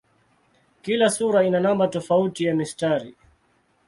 [0.81, 3.15] Kila sura ina namba tofauti ya mistari.